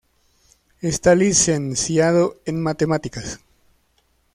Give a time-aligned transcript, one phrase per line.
[0.81, 3.39] Está licenciado en Matemáticas.